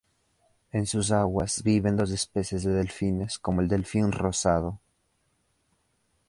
En 0.71 0.87
sus 0.87 1.11
aguas 1.11 1.61
viven 1.61 1.95
dos 1.95 2.09
especies 2.09 2.63
de 2.63 2.71
delfines, 2.73 3.37
como 3.37 3.61
el 3.61 3.67
delfín 3.67 4.11
rosado. 4.11 4.79